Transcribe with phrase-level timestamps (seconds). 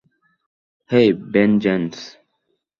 [0.89, 1.95] হেই, vengeance!